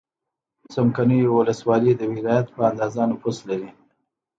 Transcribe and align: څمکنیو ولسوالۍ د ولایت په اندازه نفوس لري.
څمکنیو 0.73 1.35
ولسوالۍ 1.39 1.91
د 1.97 2.01
ولایت 2.13 2.47
په 2.55 2.61
اندازه 2.71 3.01
نفوس 3.11 3.37
لري. 3.49 3.69